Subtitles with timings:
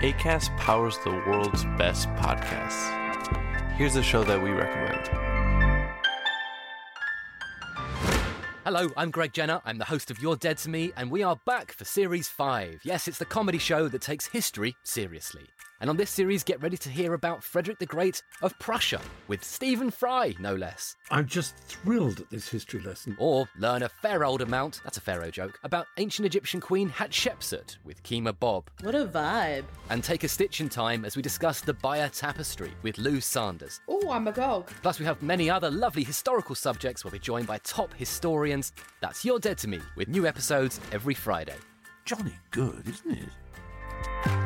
[0.00, 2.92] ACAST powers the world's best podcasts.
[3.76, 5.08] Here's a show that we recommend.
[8.62, 9.62] Hello, I'm Greg Jenner.
[9.64, 12.82] I'm the host of You're Dead to Me, and we are back for Series 5.
[12.84, 15.46] Yes, it's the comedy show that takes history seriously.
[15.80, 19.44] And on this series, get ready to hear about Frederick the Great of Prussia, with
[19.44, 20.96] Stephen Fry, no less.
[21.10, 23.14] I'm just thrilled at this history lesson.
[23.18, 27.76] Or learn a fair old amount, that's a Pharaoh joke, about ancient Egyptian queen Hatshepsut
[27.84, 28.70] with Kima Bob.
[28.80, 29.64] What a vibe.
[29.90, 33.80] And take a stitch in time as we discuss the Bayeux Tapestry with Lou Sanders.
[33.88, 34.68] Oh, I'm agog.
[34.82, 37.04] Plus, we have many other lovely historical subjects.
[37.04, 38.72] where We'll be joined by top historians.
[39.00, 41.56] That's You're Dead to Me, with new episodes every Friday.
[42.04, 44.45] Johnny good, isn't it?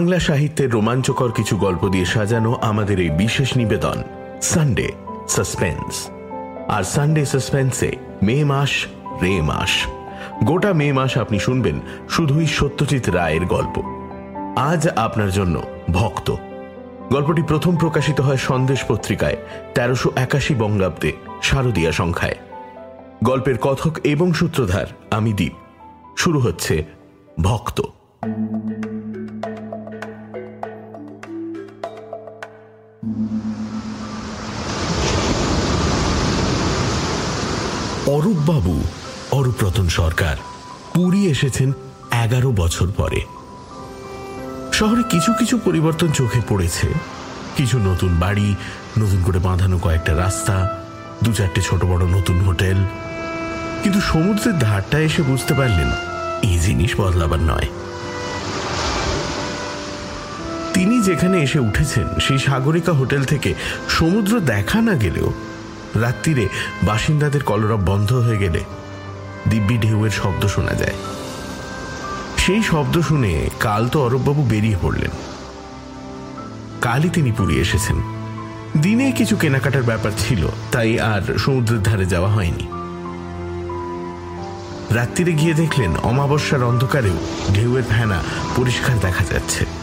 [0.00, 4.02] Bangla সাহিত্যের রোমাঞ্চকর কিছু গল্প দিয়ে সাজানো আমাদের এই বিশেষ নিবেদন
[4.42, 4.88] সানডে
[5.28, 6.08] সাসপেন্স
[6.68, 7.90] আর সানডে সাসপেন্সে
[8.22, 8.86] মে মাস,
[9.22, 9.70] রে মাস।
[10.44, 13.82] গোটা মে মাস আপনি শুনবেন শুধুই সত্যজিৎ রায়ের গল্প।
[14.58, 15.62] আজ আপনার জন্য
[15.92, 16.34] ভক্ত।
[17.12, 19.36] গল্পটি প্রথম প্রকাশিত হয় সন্দেশ পত্রিকায়,
[19.74, 21.12] তেরোশো একাশি বঙ্গাব্দে,
[21.42, 22.36] শারদীয়া সংখ্যায়।
[23.24, 25.52] গল্পের কথক এবং সূত্রধার আমি দ্বীপ
[26.16, 26.84] শুরু হচ্ছে
[27.42, 27.82] ভক্ত।
[38.20, 38.84] অরূপবাবু
[39.30, 40.36] অরূপরতন সরকার,
[40.94, 41.72] পুরী এসেছেন
[42.24, 43.20] এগারো বছর পরে।
[44.72, 46.88] শহরে কিছু কিছু পরিবর্তন চোখে পড়েছে।
[47.56, 48.54] কিছু নতুন বাড়ি,
[48.98, 50.84] নতুন করে বাঁধানো কয়েকটা রাস্তা,
[51.24, 52.76] দু চারটে ছোট বড় নতুন হোটেল।
[53.82, 55.90] কিন্তু সমুদ্রের ধারটা এসে বুঝতে পারলেন,
[56.42, 57.68] এই জিনিস বদলাবার নয়।
[60.74, 63.54] তিনি যেখানে এসে উঠেছেন, সেই সাগরিকা হোটেল থেকে
[63.88, 65.32] সমুদ্র দেখা না গেলেও
[65.94, 66.48] রাত্রিরে
[66.82, 68.60] বাসিন্দাদের কলরব বন্ধ হয়ে গেলে
[69.48, 70.94] দিব্যি ঢেউয়ের শব্দ শোনা যায়।
[72.38, 75.10] সেই শব্দ শুনে কাল তো অরববাবু বেরিয়ে পড়লেন।
[76.80, 78.02] কালই তিনি পুরী এসেছেন।
[78.82, 82.66] দিনে কিছু কেনাকাটার ব্যাপার ছিল, তাই আর সমুদ্রের ধারে যাওয়া হয়নি।
[84.94, 87.16] রাত্রিরে গিয়ে দেখলেন অমাবস্যার অন্ধকারেও
[87.54, 88.22] ঢেউয়ের ফেনা
[88.56, 89.79] পরিষ্কার দেখা যাচ্ছে।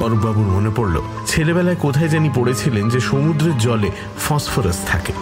[0.00, 5.12] অরূপবাবুর মনে পড়ল, ছেলেবেলায় কোথায় জানি পড়েছিলেন যে সমুদ্রের জলে ফসফরাস থাকে।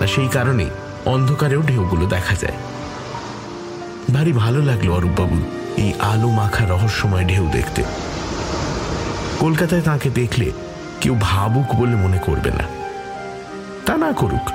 [0.00, 0.70] না সেই কারণেই
[1.06, 2.54] অন্ধকারেও ঢেউগুলো দেখা যায়।
[4.12, 5.42] ভারী ভালো লাগল অরূপবাবুর
[5.76, 7.84] এই আলো মাখা রহস্যময় ঢেউ দেখতে।
[9.38, 10.52] কলকাতায় তাকে দেখলে
[11.00, 12.64] কেউ ভাবুক বলে মনে করবে না।
[13.86, 14.50] তা না করুক,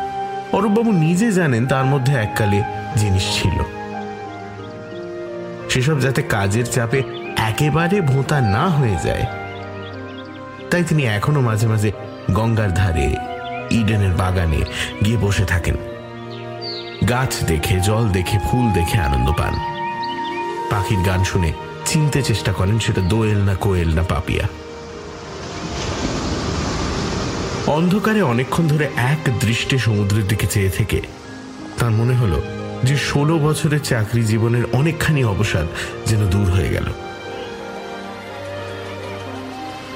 [0.56, 2.64] অরূপবাবু নিজে জানেন তার মধ্যে এককালে
[2.98, 3.58] জিনিস ছিল।
[5.70, 7.04] সেসব যাতে কাজের চাপে
[7.52, 9.26] একেবারে ভোঁতা না হয়ে যায়।
[10.72, 11.92] তাই তিনি এখনও মাঝে মাঝে
[12.32, 13.16] গঙ্গার ধারে,
[13.72, 14.62] ইডেনের বাগানে
[15.06, 15.76] গিয়ে বসে থাকেন।
[17.10, 19.54] গাছ দেখে, জল দেখে, ফুল দেখে আনন্দ পান।
[20.70, 21.54] পাখির গান শুনে
[21.86, 24.46] চিনতে চেষ্টা করেন সেটা দোয়েল না কোয়েল না পাপিয়া।
[27.68, 31.02] অন্ধকারে অনেকক্ষণ ধরে এক দৃষ্টে সমুদ্রের দিকে চেয়ে থেকে
[31.80, 32.42] তার মনে হলো
[32.84, 35.68] যে ষোলো বছরের চাকরি জীবনের অনেকখানি অবসাদ
[36.06, 36.88] যেন দূর হয়ে গেল।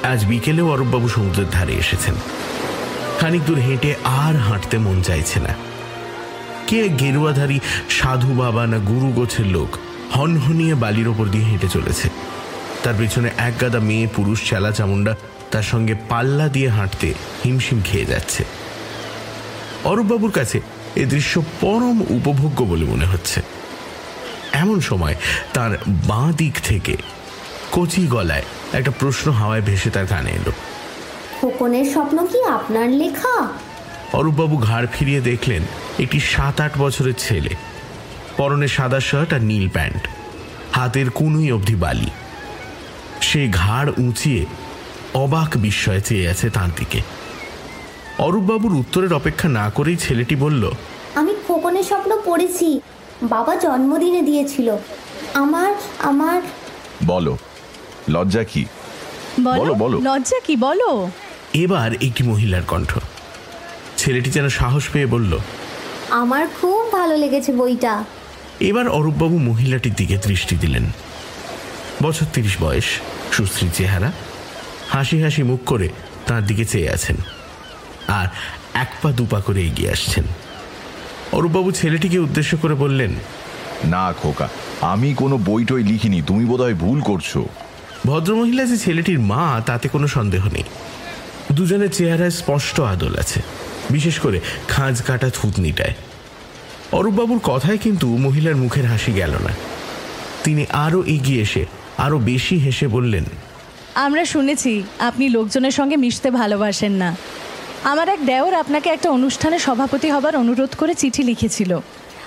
[0.05, 2.13] আজ বিকেলেও অরূপবাবু সমুদ্রের ধারে এসেছেন।
[3.19, 5.53] খানিক দূর হেঁটে আর হাঁটতে মন চাইছে না।
[6.67, 9.77] কে গেরুয়াধারী সাধু বাবা না গুরু গোছের লোক
[10.15, 12.09] হনহনিয়ে বালির ওপর দিয়ে হেঁটে চলেছে।
[12.83, 15.15] তার পেছনে এক গাদা মেয়ে, পুরুষ চেলা চামুন্ডা
[15.51, 18.43] তার সঙ্গে পাল্লা দিয়ে হাঁটতে হিমশিম খেয়ে যাচ্ছে।
[19.83, 20.61] অরূপবাবুর কাছে
[20.95, 23.41] এ দৃশ্য পরম উপভোগ্য বলে মনে হচ্ছে।
[24.53, 25.15] এমন সময়
[25.53, 26.97] তার বাঁ দিক থেকে
[27.71, 28.43] কচি গলায়
[28.73, 30.51] একটা প্রশ্ন হাওয়ায় ভেসে তার কানে এলো।
[31.41, 33.47] খোকনের স্বপ্ন কি আপনার লেখা?
[34.13, 35.61] অরূপবাবু ঘাড় ফিরিয়ে দেখলেন
[35.99, 37.49] একটি সাত আট বছরের ছেলে।
[38.37, 40.07] পরনে সাদা শার্ট আর নীল প্যান্ট।
[40.71, 42.09] হাতের কুনুই অবধি বালি।
[43.21, 44.45] সে ঘাড় উঁচিয়ে
[45.13, 47.01] অবাক বিস্ময়ে চেয়ে আছে তাঁর দিকে
[48.19, 50.71] অরূপবাবুর উত্তরের অপেক্ষা না করেই ছেলেটি বলল
[51.15, 52.81] আমি খোকনের স্বপ্ন পড়েছি।
[53.23, 54.77] বাবা জন্মদিনে দিয়েছিল।
[55.33, 56.41] আমার আমার
[57.05, 57.37] বলো।
[58.09, 58.65] লজ্জা কি?
[59.43, 60.55] বলো, বলো। লজ্জা কি?
[60.55, 61.09] বলো।
[61.53, 62.97] এবার একটি মহিলার কণ্ঠ।
[63.97, 65.37] ছেলেটি যেন সাহস পেয়ে বলল
[66.11, 68.03] আমার খুব ভালো লেগেছে বইটা।
[68.59, 70.85] এবার অরূপবাবু মহিলাটির দিকে দৃষ্টি দিলেন।
[72.03, 72.83] বছর তিরিশ বয়স
[73.31, 74.11] সুশ্রী চেহারা
[74.89, 75.89] হাসি হাসি মুখ করে
[76.27, 77.15] তার দিকে চেয়ে আছেন
[78.07, 78.27] আর
[78.73, 80.23] এক পা দুপা করে এগিয়ে আসছেন।
[81.31, 83.13] অরূপবাবু ছেলেটিকে উদ্দেশ্য করে বললেন
[83.83, 84.47] না খোকা
[84.81, 87.37] আমি কোনো বইটই লিখিনি তুমি বোধহয় ভুল করছ।
[88.05, 90.67] ভদ্রমহিলা যে ছেলেটির মা, তাতে কোনো সন্দেহ নেই।
[91.51, 93.39] দুজনের চেহারায় স্পষ্ট আদল আছে।
[93.89, 94.37] বিশেষ করে
[94.67, 95.95] খাঁজ কাটা থুতনিটায়।
[96.91, 99.53] অরূপবাবুর কথায় কিন্তু মহিলার মুখের হাসি গেল না।
[100.43, 101.63] তিনি আরও এগিয়ে এসে
[101.97, 103.25] আরও বেশি হেসে বললেন,
[104.05, 107.09] আমরা শুনেছি আপনি লোকজনের সঙ্গে মিশতে ভালোবাসেন না।
[107.83, 111.71] আমার এক দেওর আপনাকে একটা অনুষ্ঠানে সভাপতি হবার অনুরোধ করে চিঠি লিখেছিল।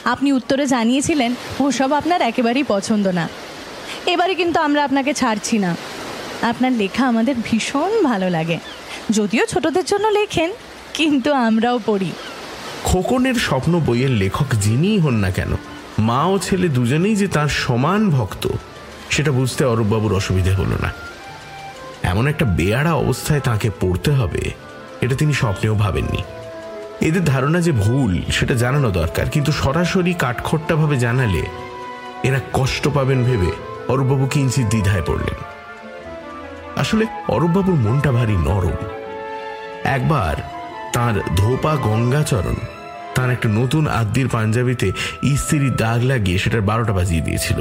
[0.04, 3.28] আপনি উত্তরে জানিয়েছিলেন, ওসব আপনার একেবারেই পছন্দ না।
[4.12, 5.76] এবারে কিন্তু আমরা আপনাকে ছাড়ছি না।
[6.43, 8.58] আপনার লেখা আমাদের ভীষণ ভালো লাগে।
[9.10, 10.50] যদিও ছোটদের জন্য লেখেন,
[10.94, 12.10] কিন্তু আমরাও পড়ি।
[12.84, 15.52] খোকনের স্বপ্ন বইয়ের লেখক যিনিই হন না কেন,
[15.99, 18.49] মা ও ছেলে দুজনেই যে তার সমান ভক্ত,
[19.10, 20.90] সেটা বুঝতে অরূপবাবুর অসুবিধে হলো না।
[22.02, 24.43] এমন একটা বেয়াড়া অবস্থায় তাকে পড়তে হবে,
[25.00, 26.22] এটা তিনি স্বপ্নেও ভাবেননি।
[27.00, 31.43] এদের ধারণা যে ভুল, সেটা জানানো দরকার, কিন্তু সরাসরি কাঠখোট্টাভাবে জানালে
[32.28, 33.50] এরা কষ্ট পাবেন ভেবে
[33.88, 35.44] অরূপবাবু কিঞ্চিত দ্বিধায় পড়লেন।
[36.76, 38.76] আসলে অরূপবাবুর মনটা ভারী নরম।
[39.85, 40.37] একবার
[40.93, 42.55] তার ধোপা গঙ্গাচরণ
[43.14, 44.93] তার একটা নতুন আদ্যির পাঞ্জাবিতে
[45.23, 47.61] ইস্ত্রির দাগ লাগিয়ে সেটার বারোটা বাজিয়ে দিয়েছিল।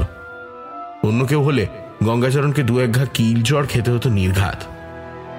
[1.08, 1.66] অন্য কেউ হলে
[2.04, 4.64] গঙ্গাচরণকে দু এক ঘা কিল জ্বর খেতে হতো নির্ঘাত।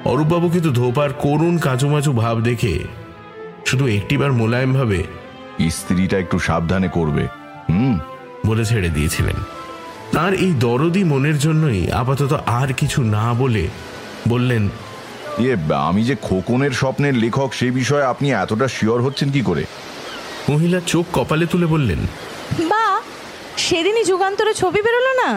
[0.08, 2.80] অরূপবাবু কিন্তু ধোপার করুণ কাঁচুমাচু ভাব দেখে
[3.66, 5.04] শুধু একটিবার মোলায়েম ভাবে
[5.70, 7.28] স্ত্রীটা একটু সাবধানে করবে।
[7.70, 8.00] হুম।
[8.46, 9.36] বলে ছেড়ে দিয়েছিলেন।
[10.12, 13.68] তার এই দরদি মনের জন্যই আপাতত আর কিছু না বলে
[14.28, 14.70] বললেন
[15.40, 19.64] ইয়ে আমি যে খোকনের স্বপ্নের লেখক সে বিষয়ে আপনি এতটা শিওর হচ্ছেন কি করে?
[20.50, 22.00] মহিলা চোখ কপালে তুলে বললেন
[22.60, 23.02] বা
[23.58, 25.30] সেদিনই যুগান্তরে ছবি বেরোলো না?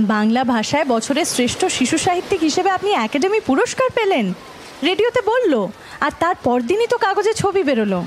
[0.00, 4.32] বাংলা ভাষায় বছরের শ্রেষ্ঠ শিশু সাহিত্যিক হিসেবে আপনি একাডেমি পুরস্কার পেলেন।
[4.82, 5.66] রেডিওতে বলল
[6.00, 8.04] আর তার পরদিনই তো কাগজে ছবি বেরোলো।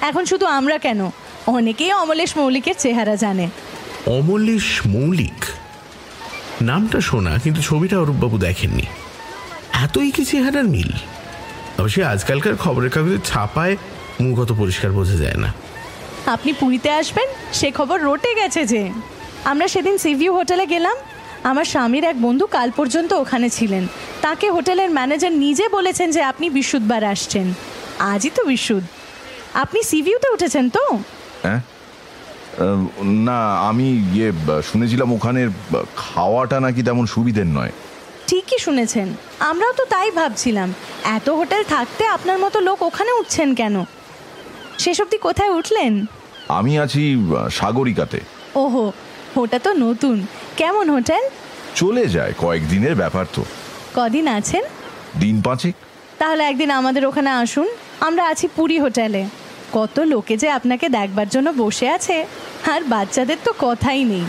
[0.00, 1.10] এখন শুধু আমরা কেন?
[1.46, 3.48] অনেকেই অমলেশ মৌলিকের চেহারা জানে।
[4.06, 5.44] অমলেশ মৌলিক।
[6.62, 8.82] নামটা শোনা কিন্তু ছবিটা অরূপবাবু দেখেননি।
[9.72, 10.90] এতই কি চেহারার মিল?
[11.78, 13.76] অবশ্যই আজকালকার খবরের কাগজে ছাপায়
[14.20, 15.52] মুখ অত পরিষ্কার বোঝা যায় না।
[16.26, 17.28] আপনি পুরীতে আসবেন?
[17.52, 18.90] সে খবর রটে গেছে যে
[19.44, 20.96] আমরা সেদিন সিভিউ হোটেলে গেলাম।
[21.42, 23.86] আমার স্বামীর এক বন্ধু কাল পর্যন্ত ওখানে ছিলেন।
[24.20, 27.54] তাকে হোটেলের ম্যানেজার নিজে বলেছেন যে আপনি বিশুদ্ধবার আসছেন।
[27.98, 28.86] আজই তো বিশুদ্ধ।
[29.54, 30.98] আপনি সিভিউতে উঠেছেন তো?
[31.42, 31.60] হ্যাঁ?
[33.02, 34.32] না আমি ইয়ে
[34.72, 35.48] শুনেছিলাম ওখানের
[35.96, 37.70] খাওয়াটা নাকি তেমন সুবিধের নয়।
[38.26, 39.08] ঠিকই শুনেছেন।
[39.40, 40.74] আমরাও তো তাই ভাবছিলাম।
[41.04, 43.84] এত হোটেল থাকতে আপনার মতো লোক ওখানে উঠছেন কেন?
[44.78, 46.06] শেষ অবধি কোথায় উঠলেন?
[46.48, 47.16] আমি আছি
[47.50, 48.20] সাগরিকাতে।
[48.54, 48.92] ওহো
[49.36, 50.26] ওটা তো নতুন।
[50.56, 51.22] কেমন হোটেল?
[51.74, 53.44] চলে যায় কয়েকদিনের ব্যাপার তো।
[53.96, 54.64] কদিন আছেন?
[55.20, 55.74] দিন পাঁচেক।
[56.18, 57.68] তাহলে একদিন আমাদের ওখানে আসুন।
[58.00, 59.24] আমরা আছি পুরী হোটেলে।
[59.72, 62.16] কত লোকে যে আপনাকে দেখবার জন্য বসে আছে,
[62.72, 64.26] আর বাচ্চাদের তো কথাই নেই।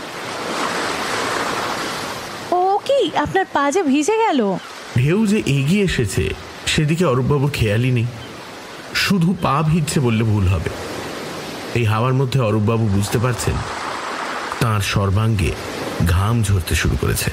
[2.58, 4.40] ও কি, আপনার পা যে ভিজে গেল?
[4.98, 6.24] ঢেউ যে এগিয়ে এসেছে,
[6.66, 8.06] সেদিকে অরূপবাবুর খেয়ালই নেই।
[8.94, 10.70] শুধু পা ভিজছে বললে ভুল হবে।
[11.74, 13.56] এই হাওয়ার মধ্যে অরূপবাবু বুঝতে পারছেন,
[14.60, 15.50] তার সর্বাঙ্গে
[16.06, 17.30] ঘাম ঝরতে শুরু করেছে।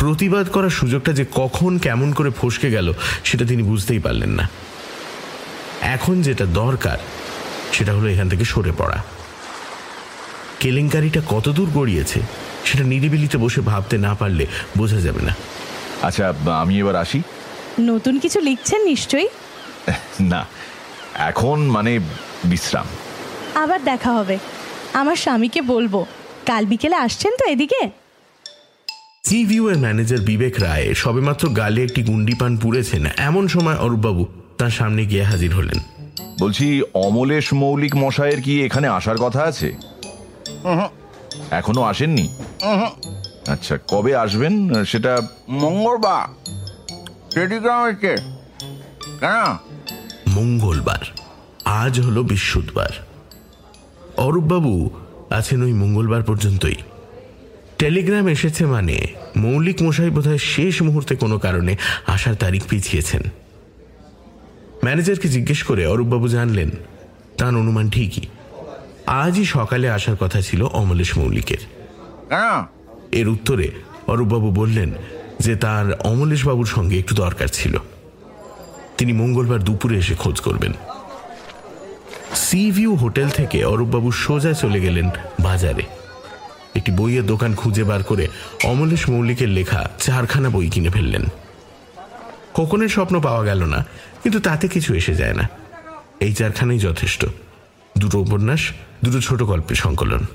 [0.00, 2.92] প্রতিবাদ করার সুযোগটা যে কখন কেমন করে ফসকে গেল,
[3.24, 4.48] সেটা তিনি বুঝতেই পারলেন না।
[5.82, 6.98] এখন যেটা দরকার
[7.72, 8.98] সেটা হলো এখান থেকে সরে পড়া।
[10.60, 12.20] কেলেঙ্কারিটা কতদূর গড়িয়েছে
[12.64, 14.46] সেটা নিরিবিলিতে বসে ভাবতে না পারলে
[14.76, 15.34] বোঝা যাবে না।
[16.02, 17.22] আচ্ছা আমি এবার আসি।
[17.80, 19.28] নতুন কিছু লিখছেন নিশ্চয়ই?
[20.20, 20.46] না
[21.30, 22.00] এখন মানে
[22.44, 22.86] বিশ্রাম।
[23.54, 24.38] আবার দেখা হবে।
[24.92, 26.04] আমার স্বামীকে বলব
[26.46, 27.90] কাল বিকেলে আসছেন তো এদিকে?
[29.24, 34.24] সি ভিউয়ের ম্যানেজার বিবেক রায় সবেমাত্র গালে একটি গুন্ডি পান পুড়েছেন এমন সময় অরূপবাবু
[34.62, 35.78] তার সামনে গিয়ে হাজির হলেন।
[36.40, 39.72] বলছি অমলেশ মৌলিক মশাইয়ের কি এখানে আসার কথা আছে?
[41.50, 42.28] এখনও আসেননি?
[43.48, 44.84] আচ্ছা কবে আসবেন?
[44.84, 46.50] সেটা মঙ্গলবার।
[47.34, 48.16] টেলিগ্রাম এসছে
[49.20, 49.58] কেন?
[50.28, 51.02] মঙ্গলবার।
[51.64, 52.90] আজ হলো বৃহস্পতিবার।
[54.16, 54.90] অরূপবাবু
[55.30, 56.78] আছেন ওই মঙ্গলবার পর্যন্তই।
[57.78, 61.76] টেলিগ্রাম এসেছে মানে মৌলিক মশাই বোধহয় শেষ মুহূর্তে কোনো কারণে
[62.06, 63.22] আসার তারিখ পিছিয়েছেন।
[64.84, 66.70] ম্যানেজারকে জিজ্ঞেস করে অরূপবাবু জানলেন
[67.38, 68.26] তার অনুমান ঠিকই।
[69.06, 71.62] আজই সকালে আসার কথা ছিল অমলেশ মৌলিকের।
[73.12, 73.70] এর উত্তরে
[74.06, 74.92] অরূপবাবু বললেন
[75.40, 77.76] যে তার অমলেশবাবুর সঙ্গে একটু দরকার ছিল।
[78.98, 80.72] তিনি মঙ্গলবার দুপুরে এসে খোঁজ করবেন।
[82.34, 85.08] সি ভিউ হোটেল থেকে অরূপবাবু সোজা চলে গেলেন
[85.42, 85.82] বাজারে।
[86.76, 88.28] একটি বইয়ের দোকান খুঁজে বার করে
[88.64, 91.24] অমলেশ মৌলিকের লেখা চারখানা বই কিনে ফেললেন।
[92.54, 93.86] খোকনের স্বপ্ন পাওয়া গেল না।
[94.22, 95.48] কিন্তু তাতে কিছু এসে যায় না।
[96.20, 97.26] এই চারখানেই যথেষ্ট।
[97.98, 98.70] দুটো উপন্যাস,
[99.04, 100.26] দুটো ছোট গল্পের সংকলন।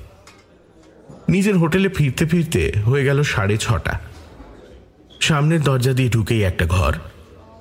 [1.29, 3.99] নিজের হোটেলে ফিরতে ফিরতে হয়ে গেল সাড়ে ছটা।
[5.21, 6.93] সামনের দরজা দিয়ে ঢুকেই একটা ঘর।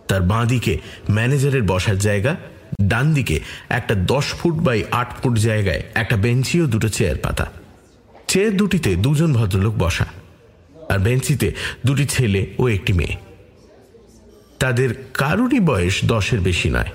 [0.09, 0.79] তার বাঁ দিকে
[1.11, 2.37] ম্যানেজারের বসার জায়গা
[2.83, 7.47] ডান দিকে একটা দশ ফুট বাই আট ফুট জায়গায় একটা বেঞ্চি ও দুটো চেয়ার পাতা।
[8.29, 10.07] চেয়ার দুটিতে দুজন ভদ্রলোক বসা।
[10.89, 11.53] আর বেঞ্চিতে
[11.87, 13.26] দুটি ছেলে ও একটি মেয়ে।
[14.67, 16.91] তাদের কারুরই বয়স দশের বেশি নয়।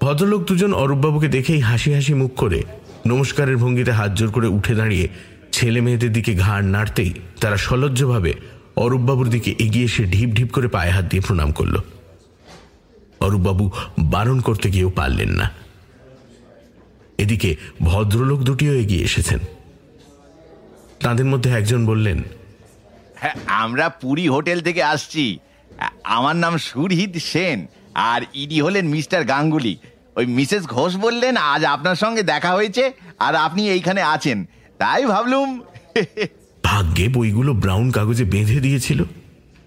[0.00, 2.62] ভদ্রলোক দুজন অরূপবাবুকে দেখেই হাসি হাসি মুখ করে
[3.06, 5.08] নমস্কারের ভঙ্গিতে হাত জোর করে উঠে দাঁড়িয়ে
[5.52, 8.34] ছেলে মেয়েদের দিকে ঘাড় নাড়তেই তারা সলজ্জভাবে
[8.76, 11.76] অরূপবাবুর দিকে এগিয়ে এসে ঢিপ ঢিপ করে পায়ে হাত দিয়ে প্রণাম করল।
[13.20, 15.50] অরূপবাবু বারণ করতে গিয়েও পারলেন না।
[17.18, 19.38] এদিকে ভদ্রলোক দুটিও এগিয়ে এসেছেন।
[21.00, 22.22] তাদের মধ্যে একজন বললেন
[23.16, 25.38] হ্যাঁ আমরা পুরী হোটেল থেকে আসছি।
[26.04, 29.76] আমার নাম সুরহিত সেন, আর ইডি হলেন মিস্টার গাঙ্গুলি।
[30.16, 34.38] ওই মিসেস ঘোষ বললেন, আজ আপনার সঙ্গে দেখা হয়েছে, আর আপনি এইখানে আছেন।
[34.78, 35.48] তাই ভাবলুম,
[36.64, 39.04] ভাগ্যে বইগুলো ব্রাউন কাগজে বেঁধে দিয়েছিল।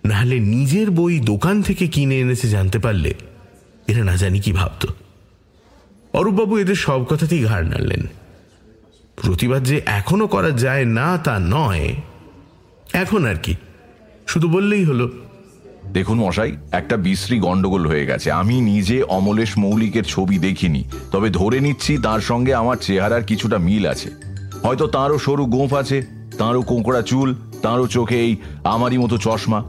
[0.06, 3.14] নাহলে নিজের বই দোকান থেকে কিনে এনেছে জানতে পারলে,
[3.88, 4.84] এরা না জানি কি ভাবত।
[6.14, 8.04] অরূপবাবু এদের সব কথাতেই ঘাড় নাড়লেন।
[9.18, 11.96] প্রতিবাদ যে এখনও করা যায় না তা নয়।
[12.94, 13.56] এখন আর কি,
[14.28, 15.06] শুধু বললেই হলো
[15.92, 21.60] দেখুন মশাই, একটা বিশ্রী গন্ডগোল হয়ে গেছে। আমি নিজে অমলেশ মৌলিকের ছবি দেখিনি, তবে ধরে
[21.60, 24.10] নিচ্ছি তার সঙ্গে আমার চেহারার কিছুটা মিল আছে।
[24.63, 26.01] হয়তো তাঁরও সরু গোঁফ আছে,
[26.38, 29.63] তারও কোঁকড়া চুল, তারও চোখে এই আমারই মতো চশমা।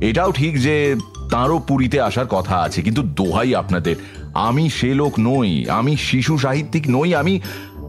[0.00, 0.96] এটাও ঠিক যে
[1.30, 3.96] তাঁরও পুরীতে আসার কথা আছে, কিন্তু দোহাই আপনাদের,
[4.34, 7.40] আমি সে লোক নই, আমি শিশু সাহিত্যিক নই, আমি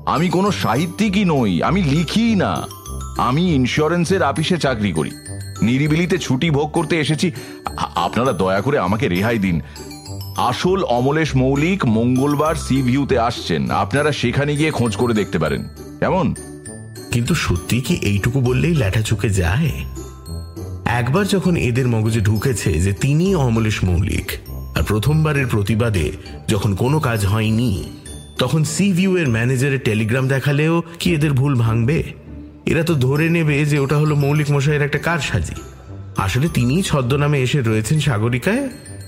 [0.05, 2.67] আমি কোনো সাহিত্যিকই নই, আমি লিখি না।
[3.17, 5.11] আমি ইন্স্যুরেন্সের আপিসে চাকরি করি।
[5.61, 7.31] নিরিবিলিতে ছুটি ভোগ করতে এসেছি।
[7.95, 9.61] আপনারা দয়া করে আমাকে রেহাই দিন।
[10.37, 15.63] আসল অমলেশ মৌলিক মঙ্গলবার সি ভিউতে আসছেন। আপনারা সেখানে গিয়ে খোঁজ করে দেখতে পারেন।
[15.99, 16.35] কেমন?
[17.11, 19.71] কিন্তু সত্যি কি এইটুকু বললেই ল্যাঠা চুকে যায়?
[20.85, 24.31] একবার যখন এদের মগজে ঢুকেছে যে তিনি অমলেশ মৌলিক,
[24.77, 26.11] আর প্রথমবারের প্রতিবাদে
[26.47, 27.83] যখন কোনো কাজ হয়নি,
[28.37, 32.03] তখন সি ভিউ এর ম্যানেজারের টেলিগ্রাম দেখালেও কি এদের ভুল ভাঙবে?
[32.71, 35.55] এরা তো ধরে নেবে যে ওটা হলো মৌলিক মশাইয়ের একটা কার সাজি
[36.17, 38.63] আসলে তিনিই ছদ্মনামে এসে রয়েছেন সাগরিকায়,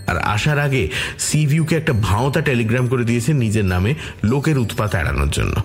[0.10, 0.84] আর আসার আগে
[1.26, 3.92] সি ভিউকে একটা ভাঁওতা টেলিগ্রাম করে দিয়েছেন নিজের নামে
[4.24, 5.56] লোকের উৎপাত এড়ানোর জন্য।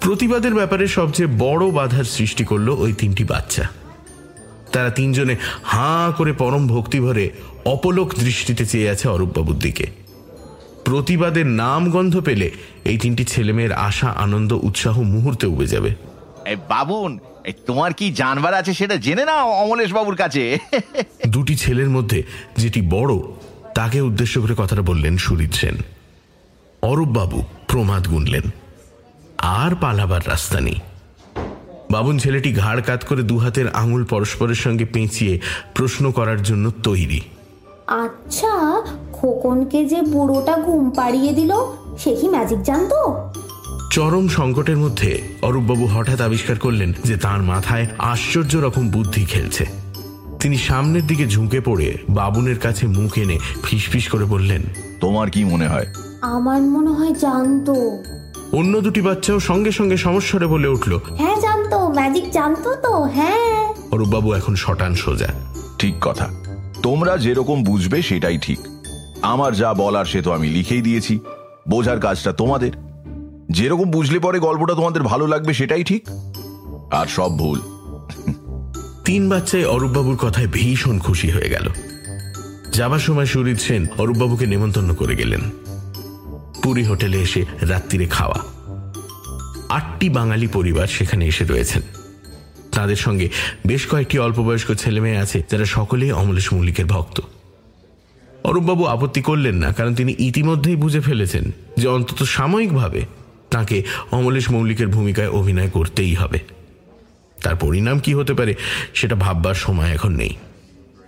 [0.00, 3.64] প্রতিবাদের ব্যাপারে সবচেয়ে বড় বাধার সৃষ্টি করল ওই তিনটি বাচ্চা।
[4.72, 7.24] তারা তিনজনে হাঁ করে পরম ভক্তি ভরে
[7.64, 9.86] অপলোক দৃষ্টিতে চেয়ে আছে অরূপবাবুর দিকে।
[10.86, 12.48] প্রতিবাদের নাম গন্ধ পেলে
[12.90, 15.90] এই তিনটি ছেলেমেয়ের আশা, আনন্দ, উৎসাহ মুহূর্তে উবে যাবে।
[16.46, 20.58] এই বাবুন এই তোমার কি জানবার আছে সেটা জেনে নাও অমলেশ বাবুর কাছে?
[21.26, 22.22] দুটি ছেলের মধ্যে
[22.56, 23.14] যেটি বড়
[23.74, 25.76] তাকে উদ্দেশ্য করে কথাটা বললেন সুরিত সেন।
[26.82, 28.42] অরূপবাবু প্রমাদ গুনলেন
[29.38, 30.78] আর পালাবার রাস্তা নেই।
[31.90, 35.40] বাবুন ছেলেটি ঘাড় কাত করে দুহাতের আঙুল পরস্পরের সঙ্গে পেঁচিয়ে
[35.74, 37.20] প্রশ্ন করার জন্য তৈরি।
[37.86, 38.82] আচ্ছা
[39.12, 41.54] খোকনকে যে বুড়োটা ঘুম পাড়িয়ে দিল
[41.98, 43.30] সে কি ম্যাজিক জানতো?
[43.90, 49.66] চরম সংকটের মধ্যে অরূপবাবু হঠাৎ আবিষ্কার করলেন যে তার মাথায় আশ্চর্য রকম বুদ্ধি খেলছে।
[50.40, 54.62] তিনি সামনের দিকে ঝুঁকে পড়ে বাবুনের কাছে মুখ এনে ফিসফিস করে বললেন
[55.00, 55.86] তোমার কি মনে হয়?
[56.20, 57.74] আমার মনে হয় জানতো।
[58.52, 64.32] অন্য দুটি বাচ্চাও সঙ্গে সঙ্গে সমস্যারে বলে উঠল হ্যাঁ জানতো। ম্যাজিক জানতো তো হ্যাঁ। অরূপবাবু
[64.32, 65.28] এখন শটান সোজা।
[65.78, 66.28] ঠিক কথা।
[66.82, 68.58] তোমরা যেরকম বুঝবে সেটাই ঠিক।
[69.22, 71.18] আমার যা বলার সে তো আমি লিখেই দিয়েছি।
[71.68, 72.72] বোঝার কাজটা তোমাদের।
[73.50, 76.08] যেরকম বুঝলে পরে গল্পটা তোমাদের ভালো লাগবে সেটাই ঠিক।
[76.90, 77.60] আর সব ভুল।
[79.04, 81.68] তিন বাচ্চাই অরূপবাবুর কথায় ভীষণ খুশি হয়ে গেল।
[82.72, 85.40] যাবার সময় সুরিত সেন অরূপবাবুকে নেমন্তন্ন করে গেলেন।
[86.62, 88.40] পুরী হোটেলে এসে রাত্রিরে খাওয়া।
[89.68, 91.82] আটটি বাঙালি পরিবার সেখানে এসে রয়েছেন।
[92.72, 93.28] তাদের সঙ্গে
[93.66, 97.20] বেশ কয়েকটি অল্পবয়স্ক ছেলেমেয়ে আছে, যারা সকলেই অমলেশ মৌলিকের ভক্ত।
[98.44, 103.19] অরূপবাবু আপত্তি করলেন না, কারণ তিনি ইতিমধ্যেই বুঝে ফেলেছেন যে অন্তত সাময়িকভাবে
[103.50, 106.38] তাকে অমলেশ মৌলিকের ভূমিকায় অভিনয় করতেই হবে।
[107.42, 108.54] তার পরিণাম কি হতে পারে
[108.94, 110.34] সেটা ভাববার সময় এখন নেই।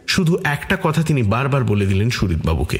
[0.08, 2.78] শুধু একটা কথা তিনি বারবার বলে দিলেন সুরিতবাবুকে।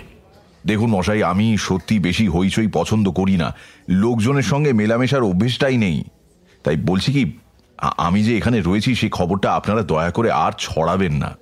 [0.67, 3.55] দেখুন মশাই আমি সত্যি বেশি হইচই পছন্দ করি না।
[3.89, 6.05] লোকজনের সঙ্গে মেলামেশার অভ্যেসটাই নেই।
[6.65, 7.33] তাই বলছি কি
[7.79, 11.37] আমি যে এখানে রয়েছি সেই খবরটা আপনারা দয়া করে আর ছড়াবেন না।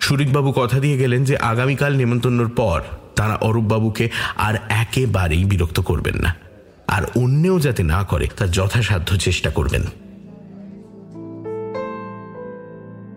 [0.00, 2.82] সুরিতবাবু কথা দিয়ে গেলেন যে আগামীকাল নেমন্তন্নর পর
[3.16, 6.45] তারা অরূপবাবুকে আর একেবারেই বিরক্ত করবেন না।
[6.88, 9.82] আর অন্যেও যাতে না করে তার যথাসাধ্য চেষ্টা করবেন।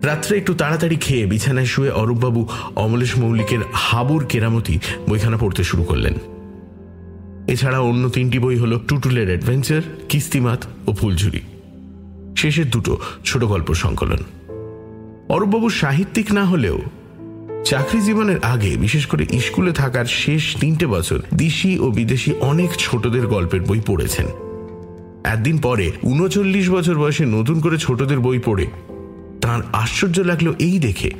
[0.02, 6.14] রাত্রে একটু তাড়াতাড়ি খেয়ে বিছানায় শুয়ে অরূপবাবু অমলেশ মৌলিকের হাবুর কেরামতি বইখানা পড়তে শুরু করলেন।
[7.48, 11.40] এছাড়া অন্য তিনটি বই হল টুটুলের অ্যাডভেঞ্চার কিস্তিমাত ও ফুলঝুরি।
[12.36, 14.18] শেষের দুটো ছোট গল্প সংকলন।
[15.28, 16.80] অরূপবাবু সাহিত্যিক না হলেও
[17.64, 23.26] চাকরি জীবনের আগে, বিশেষ করে স্কুলে থাকার শেষ তিনটে বছর, দেশি ও বিদেশি অনেক ছোটদের
[23.26, 24.26] গল্পের বই পড়েছেন।
[25.24, 28.66] একদিন পরে, উনচল্লিশ বছর বয়সে নতুন করে ছোটদের বই পড়ে,
[29.40, 31.10] তার আশ্চর্য লাগল এই দেখে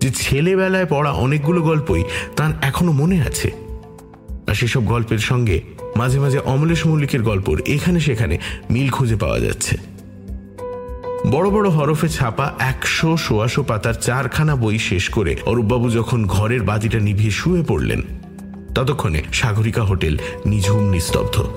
[0.00, 2.04] যে ছেলেবেলায় পড়া অনেকগুলো গল্পই
[2.36, 3.50] তার এখনও মনে আছে।
[4.46, 5.60] আর সেসব গল্পের সঙ্গে,
[5.96, 8.38] মাঝে মাঝে অমলেশ মল্লিকের গল্পর এখানে সেখানে
[8.70, 9.76] মিল খুঁজে পাওয়া যাচ্ছে।
[11.26, 16.98] বড় বড় হরফে ছাপা একশো সোয়াশো পাতার চারখানা বই শেষ করে অরূপবাবু যখন ঘরের বাতিটা
[16.98, 18.02] নিভিয়ে শুয়ে পড়লেন,
[18.74, 21.48] ততক্ষণে সাগরিকা হোটেল নিঝুম নিস্তব্ধ।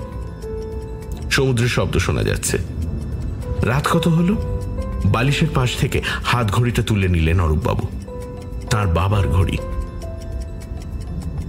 [1.30, 2.58] সমুদ্রের শব্দ শোনা যাচ্ছে।
[3.62, 4.60] রাত কত হলো?
[5.04, 7.88] বালিশের পাশ থেকে হাত ঘড়িটা তুলে নিলেন অরূপবাবু।
[8.70, 9.58] তার বাবার ঘড়ি।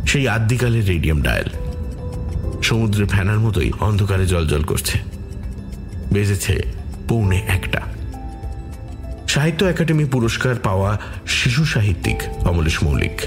[0.07, 1.49] সেই আদ্যিকালের রেডিয়াম ডায়াল।
[2.61, 4.99] সমুদ্রে ফ্যানার মতোই অন্ধকারে জল করছে।
[6.13, 6.63] বেজেছে
[7.09, 7.94] পৌনে একটা।
[9.35, 13.21] সাহিত্য একাডেমি পুরস্কার পাওয়া শিশু সাহিত্যিক অমলেশ মৌলিক।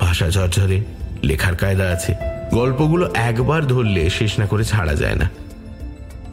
[0.00, 0.80] ভাষা ঝরঝরে,
[1.22, 2.14] লেখার কায়দা আছে।
[2.50, 5.30] গল্পগুলো একবার ধরলে শেষ না করে ছাড়া যায় না।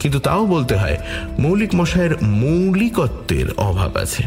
[0.00, 0.98] কিন্তু তাও বলতে হয়,
[1.38, 4.22] মৌলিক মশায়ের মৌলিকত্বের অভাব আছে।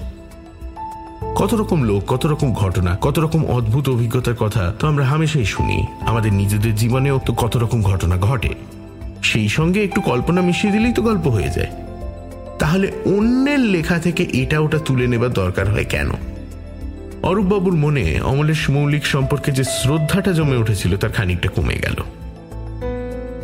[1.36, 5.86] কত রকম লোক, কত রকম ঘটনা, কত রকম অদ্ভুত অভিজ্ঞতার কথা তো আমরা হামেশাই শুনি।
[6.01, 8.50] আমাদের নিজেদের জীবনেও তো কত রকম ঘটনা ঘটে।
[9.24, 11.67] সেই সঙ্গে একটু কল্পনা মিশিয়ে দিলেই তো গল্প হয়ে যায়।
[12.74, 16.12] তাহলে অন্যের লেখা থেকে এটা ওটা তুলে নেবার দরকার হয় কেন?
[17.24, 21.94] অরূপবাবুর মনে অমলেশ মৌলিক সম্পর্কে যে শ্রদ্ধাটা জমে উঠেছিল তার খানিকটা কমে গেল।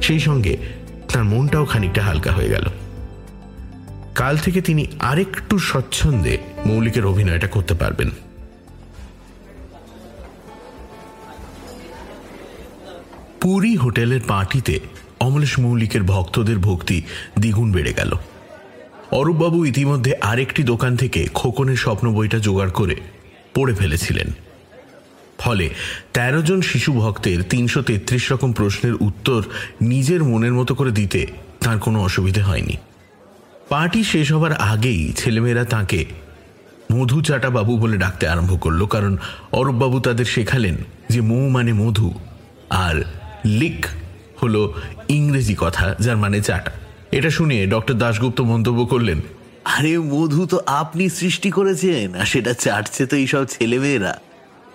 [0.01, 0.57] সেই সঙ্গে
[1.13, 2.65] তার মনটাও খানিকটা হালকা হয়ে গেল।
[4.15, 8.09] কাল থেকে তিনি আরেকটু স্বচ্ছন্দে মৌলিকের অভিনয়টা করতে পারবেন।
[13.41, 14.80] পুরী হোটেলের পার্টিতে
[15.19, 17.01] অমলেশ মৌলিকের ভক্তদের ভক্তি
[17.39, 18.13] দ্বিগুণ বেড়ে গেল।
[19.12, 22.95] অরূপবাবু ইতিমধ্যে আরেকটি দোকান থেকে খোকনের স্বপ্ন বইটা জোগাড় করে
[23.56, 24.32] পড়ে ফেলেছিলেন।
[25.39, 25.69] ফলে
[26.13, 29.43] ১৩ জন শিশু ভক্তের তিনশো তেত্রিশ রকম প্রশ্নের উত্তর
[29.82, 31.28] নিজের মনের মতো করে দিতে
[31.60, 32.78] তার কোনো অসুবিধে হয়নি।
[33.69, 36.06] পার্টি শেষ হবার আগেই ছেলেমেয়েরা তাকে
[36.91, 39.17] মধু চাটা বাবু বলে ডাকতে আরম্ভ করল, কারণ
[39.52, 40.76] অরূপবাবু তাদের শেখালেন
[41.10, 42.13] যে মৌ মানে মধু,
[42.69, 43.04] আর
[43.45, 43.86] লিক
[44.43, 44.74] হলো
[45.10, 46.72] ইংরেজি কথা, যার মানে চাটা।
[47.12, 49.22] এটা শুনে ডক্টর দাশগুপ্ত মন্তব্য করলেন।
[49.65, 54.19] আরে মধু তো আপনি সৃষ্টি করেছেন আর সেটা চাটছে তো এইসব ছেলেমেয়েরা।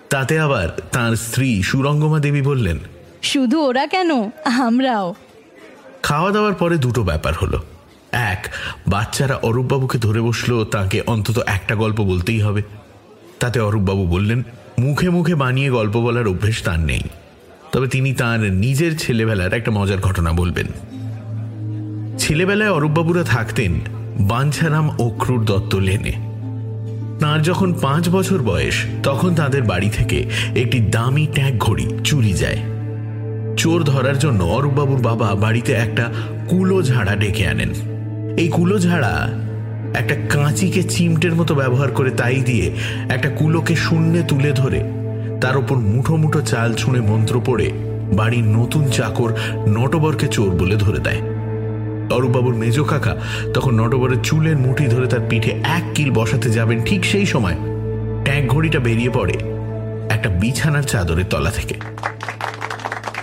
[0.09, 2.79] তাতে আবার তার স্ত্রী সুরঙ্গমা দেবী বললেন
[3.23, 4.11] শুধু ওরা কেন?
[4.45, 5.15] আমরাও।
[6.03, 7.63] খাওয়া দাওয়ার পরে দুটো ব্যাপার হলো।
[8.11, 8.47] এক
[8.87, 12.61] বাচ্চারা অরূপবাবুকে ধরে বসল তাকে অন্তত একটা গল্প বলতেই হবে।
[13.39, 14.43] তাতে অরূপবাবু বললেন
[14.79, 17.01] মুখে মুখে বানিয়ে গল্প বলার অভ্যেস তার নেই।
[17.71, 20.67] তবে তিনি তার নিজের ছেলেবেলার একটা মজার ঘটনা বলবেন।
[22.17, 23.79] ছেলেবেলায় অরূপবাবুরা থাকতেন
[24.19, 26.11] বাঞ্ছারাম ও ক্রুর দত্ত লেনে।
[27.19, 30.25] তাঁর যখন পাঁচ বছর বয়স, তখন তাদের বাড়ি থেকে
[30.55, 32.57] একটি দামি ট্যাগ ঘড়ি চুরি যায়।
[33.57, 36.13] চোর ধরার জন্য অরূপবাবুর বাবা বাড়িতে একটা
[36.47, 37.73] কুলো ঝাড়া ডেকে আনেন।
[38.37, 39.29] এই কুলো ঝাড়া
[39.93, 42.71] একটা কাঁচিকে চিমটের মতো ব্যবহার করে তাই দিয়ে
[43.09, 44.83] একটা কুলোকে শূন্যে তুলে ধরে,
[45.41, 47.71] তার উপর মুঠো মুঠো চাল ছুঁড়ে মন্ত্র পড়ে
[48.13, 49.33] বাড়ির নতুন চাকর
[49.67, 51.34] নটবরকে চোর বলে ধরে দেয়।
[52.11, 53.17] অরূপবাবুর মেজ কাকা
[53.53, 57.55] তখন নটবরের চুলের মুঠি ধরে তার পিঠে এক কিল বসাতে যাবেন ঠিক সেই সময়।
[58.23, 59.33] ট্যাঙ্ক ঘড়িটা বেরিয়ে পড়ে
[60.09, 61.75] একটা বিছানার চাদরের তলা থেকে।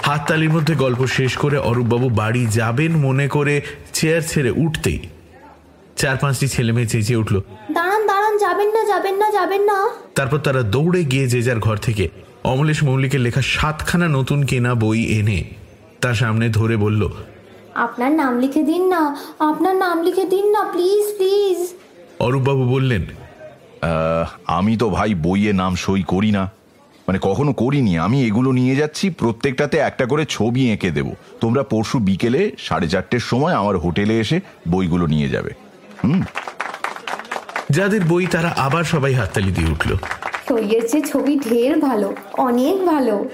[0.02, 4.98] হাততালির মধ্যে গল্প শেষ করে অরূপবাবু বাড়ি যাবেন মনে করে চেয়ার ছেড়ে উঠতেই
[5.96, 7.40] চার পাঁচটি ছেলে মেয়ে চেঁচিয়ে উঠল
[7.74, 11.76] দাঁড়ান দাঁড়ান যাবেন না যাবেন না যাবেন না। তারপর তারা দৌড়ে গিয়ে যে যার ঘর
[11.76, 12.08] থেকে
[12.44, 15.44] অমলেশ মৌলিকের লেখা সাতখানা নতুন কেনা বই এনে
[16.00, 17.08] তার সামনে ধরে বলল
[17.74, 21.58] আপনার নাম লিখে দিন না। আপনার নাম লিখে দিন না প্লিজ প্লিজ
[22.20, 23.02] অরূপবাবু বললেন
[24.46, 26.44] আমি তো ভাই বইয়ে নাম সই করি না।
[27.06, 31.08] মানে কখনো করিনি আমি এগুলো নিয়ে যাচ্ছি প্রত্যেকটাতে একটা করে ছবি এঁকে দেব।
[31.40, 35.52] তোমরা পরশু বিকেলে সাড়ে চারটের সময় আমার হোটেলে এসে বইগুলো নিয়ে যাবে।
[36.04, 36.22] হুম?
[37.70, 39.90] যাদের বই তারা আবার সবাই হাততালি দিয়ে উঠল।
[40.48, 42.08] সইয়ের চেয়ে ছবি ঢের ভালো
[42.48, 43.24] অনেক ভালো।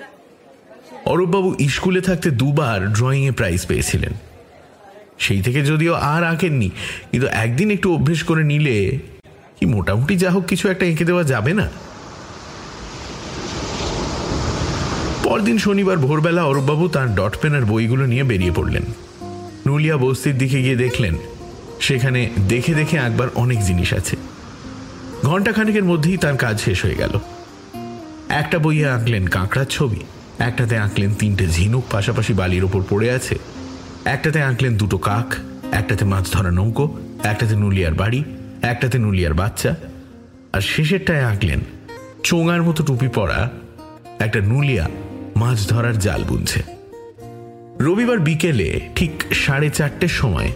[1.07, 4.12] অরূপবাবু স্কুলে থাকতে দুবার ড্রয়িংয়ে প্রাইজ পেয়েছিলেন।
[5.18, 6.70] সেই থেকে যদিও আর আঁকেননি।
[7.11, 8.98] কিন্তু একদিন একটু অভ্যেস করে নিলে
[9.61, 11.68] কি মোটামুটি যা হোক কিছু একটা এঁকে দেওয়া যাবে না?
[15.24, 18.83] পরদিন শনিবার ভোরবেলা অরূপবাবু তার ডট পেনার বইগুলো নিয়ে বেরিয়ে পড়লেন।
[19.66, 21.14] নুলিয়া বস্তির দিকে গিয়ে দেখলেন,
[21.81, 24.16] সেখানে দেখে দেখে একবার অনেক জিনিস আছে।
[25.22, 27.18] ঘণ্টা খানেকের মধ্যেই তার কাজ শেষ হয়ে গেল।
[28.28, 30.00] একটা বইয়ে আঁকলেন কাঁকড়ার ছবি,
[30.38, 33.38] একটাতে আঁকলেন তিনটে ঝিনুক, পাশাপাশি বালির ওপর পড়ে আছে।
[34.14, 35.35] একটাতে আঁকলেন দুটো কাক,
[35.73, 38.25] একটাতে মাছ ধরা নৌকো, একটাতে নুলিয়ার বাড়ি,
[38.62, 39.75] একটাতে নুলিয়ার বাচ্চা।
[40.53, 41.61] আর শেষেরটায় আঁকলেন
[42.25, 43.51] চোঙার মতো টুপি পরা
[44.18, 44.88] একটা নুলিয়া
[45.37, 46.62] মাছ ধরার জাল বুনছে।
[47.81, 50.53] রবিবার বিকেলে ঠিক সাড়ে চারটের সময়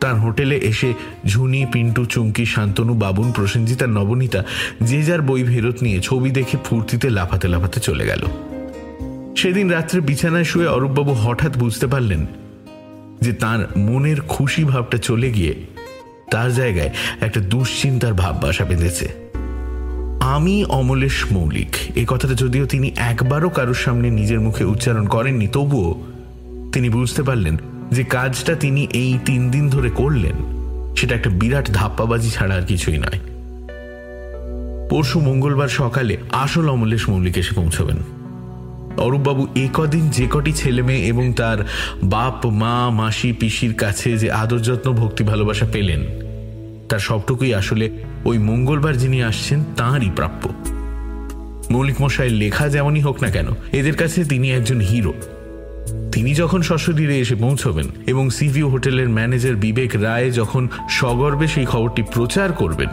[0.00, 0.94] তার হোটেলে এসে
[1.26, 4.40] ঝুনি, পিন্টু, চুমকি, শান্তনু, বাবুন, প্রসেনজিৎ আর নবনীতা
[4.80, 8.22] যে যার বই ফেরত নিয়ে ছবি দেখে ফুর্তিতে লাফাতে লাফাতে চলে গেল।
[9.36, 12.26] সেদিন রাত্রে বিছানায় শুয়ে অরূপবাবু হঠাৎ বুঝতে পারলেন
[13.20, 15.54] যে তার মনের খুশি ভাবটা চলে গিয়ে
[16.30, 19.08] তার জায়গায় একটা দুশ্চিন্তার ভাব বাসা বেঁধেছে।
[20.20, 26.04] আমি অমলেশ মৌলিক। এই কথাটা যদিও তিনি একবারও কারোর সামনে নিজের মুখে উচ্চারণ করেননি, তবুও
[26.72, 27.56] তিনি বুঝতে পারলেন
[27.92, 30.36] যে কাজটা তিনি এই তিন দিন ধরে করলেন,
[30.96, 33.20] সেটা একটা বিরাট ধাপ্পাবাজি ছাড়া আর কিছুই নয়।
[34.90, 37.96] পরশু মঙ্গলবার সকালে আসল অমলেশ মৌলিক এসে পৌঁছবেন।
[38.96, 41.58] অরূপবাবু, এ কদিন যে কটি ছেলে মেয়ে এবং তার
[42.04, 46.04] বাপ, মা, মাসি, পিসির কাছে যে আদর যত্ন, ভক্তি, ভালোবাসা পেলেন,
[46.88, 47.90] তার সবটুকুই আসলে
[48.24, 50.48] ওই মঙ্গলবার যিনি আসছেন, তাঁরই প্রাপ্য।
[51.70, 55.12] মৌলিক মশাইয়ের লেখা যেমনই হোক না কেন, এদের কাছে তিনি একজন হিরো।
[56.12, 62.02] তিনি যখন সশরীরে এসে পৌঁছবেন এবং সিভিউ হোটেলের ম্যানেজার বিবেক রায় যখন সগর্বে সেই খবরটি
[62.02, 62.88] প্রচার করবেন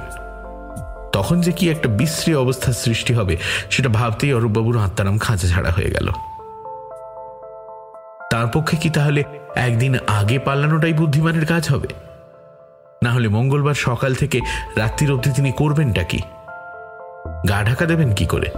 [1.13, 3.37] তখন যে কি একটা বিশ্রী অবস্থার সৃষ্টি হবে,
[3.69, 6.09] সেটা ভাবতেই অরূপবাবুর আত্মারাম খাঁচা ছাড়া হয়ে গেল।
[8.31, 9.23] তার পক্ষে কি তাহলে
[9.55, 11.87] একদিন আগে পাল্লানোটাই বুদ্ধিমানের কাজ হবে?
[13.03, 14.41] না হলে মঙ্গলবার সকাল থেকে
[14.75, 16.19] রাত্রির অবধি তিনি করবেনটা কি?
[17.49, 18.49] গা ঢাকা দেবেন কি করে?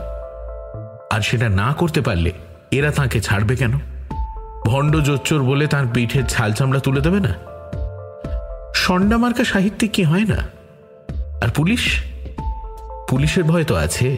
[1.12, 2.32] আর সেটা না করতে পারলে
[2.72, 3.80] এরা তাকে ছাড়বে কেন?
[4.66, 7.34] ভণ্ড জোচ্চোর বলে তার পিঠের ছাল চামড়া তুলে দেবে না?
[8.76, 10.38] সন্ডা মার্কা সাহিত্যিক কি হয় না?
[11.42, 12.04] আর পুলিশ?
[13.10, 14.18] পুলিশের ভয় তো আছে।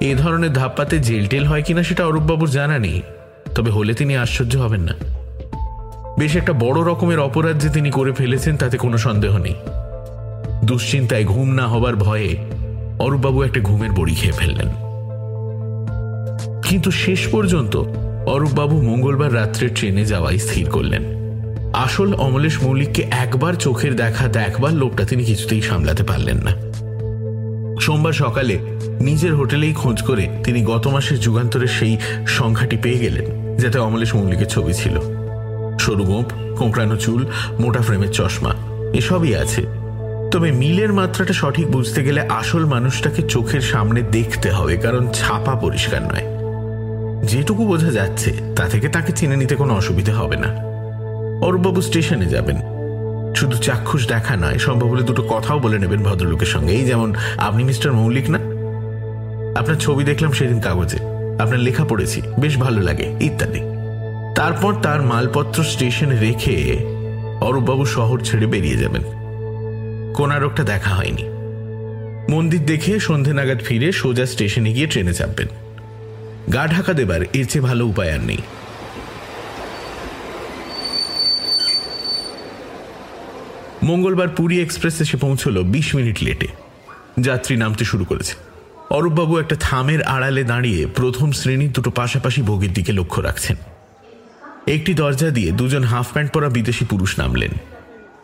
[0.00, 3.02] এ ধরনের ধাপ্পাতে জেল টেল হয় কিনা সেটা অরূপবাবুর জানা নেই,
[3.54, 4.94] তবে হলে তিনি আশ্চর্য হবেন না।
[6.18, 9.54] বেশ একটা বড় রকমের অপরাধ যে তিনি করে ফেলেছেন তাতে কোনো সন্দেহ নেই।
[10.64, 12.36] দুশ্চিন্তায় ঘুম না হবার ভয়ে
[12.98, 14.68] অরূপবাবু একটা ঘুমের বড়ি খেয়ে ফেললেন।
[16.62, 17.76] কিন্তু শেষ পর্যন্ত
[18.26, 21.02] অরূপবাবু মঙ্গলবার রাত্রে ট্রেনে যাওয়াই স্থির করলেন।
[21.72, 26.52] আসল অমলেশ মৌলিককে একবার চোখের দেখা দেখবার লোকটা তিনি কিছুতেই সামলাতে পারলেন না।
[27.82, 28.58] সোমবার সকালে
[29.00, 34.46] নিজের হোটেলেই খোঁজ করে তিনি গত মাসের যুগান্তরের সেই সংখ্যাটি পেয়ে গেলেন, যাতে অমলেশ মৌলিকের
[34.46, 35.00] ছবি ছিল।
[35.78, 37.26] সরু গোপ কোঁকড়ানো চুল,
[37.60, 38.54] মোটা ফ্রেমের চশমা,
[38.94, 39.62] এসবই আছে।
[40.32, 46.02] তবে মিলের মাত্রাটা সঠিক বুঝতে গেলে আসল মানুষটাকে চোখের সামনে দেখতে হবে, কারণ ছাপা পরিষ্কার
[46.02, 46.26] নয়।
[47.26, 50.50] যেটুকু বোঝা যাচ্ছে, তা থেকে তাকে চিনে নিতে কোনো অসুবিধা হবে না।
[51.46, 52.71] অরূপবাবু স্টেশনে যাবেন।
[53.36, 57.64] শুধু চাক্ষুষ দেখা নয়, সম্ভব হলে দুটো কথাও বলে নেবেন ভদ্রলোকের সঙ্গে। এই যেমন, আপনি
[57.64, 58.38] মিস্টার মৌলিক না?
[59.58, 60.98] আপনার ছবি দেখলাম সেদিন কাগজে।
[61.38, 63.60] আপনার লেখা পড়েছি, বেশ ভালো লাগে, ইত্যাদি।
[64.36, 66.78] তারপর তার মালপত্র স্টেশনে রেখে
[67.40, 69.02] অরূপবাবু শহর ছেড়ে বেরিয়ে যাবেন।
[70.12, 71.22] কোনারকটা দেখা হয়নি।
[72.32, 75.48] মন্দির দেখে সন্ধে নাগাদ ফিরে সোজা স্টেশনে গিয়ে ট্রেনে চাপবেন।
[76.52, 78.38] গা ঢাকা দেবার এর চেয়ে ভালো উপায় আর নেই।
[83.82, 86.48] মঙ্গলবার পুরী এক্সপ্রেস এসে পৌঁছল বিশ মিনিট লেটে।
[87.20, 88.34] যাত্রী নামতে শুরু করেছে।
[88.90, 93.56] অরূপবাবু একটা থামের আড়ালে দাঁড়িয়ে প্রথম শ্রেণির দুটো পাশাপাশি ভোগের দিকে লক্ষ্য রাখছেন।
[94.66, 97.50] একটি দরজা দিয়ে দুজন হাফ প্যান্ট পরা বিদেশি পুরুষ নামলেন।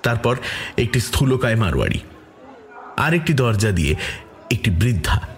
[0.02, 0.36] তারপর
[0.76, 1.98] একটি স্থূলকায় মারোয়াড়ি
[2.96, 3.94] আর একটি দরজা দিয়ে
[4.50, 5.28] একটি বৃদ্ধা।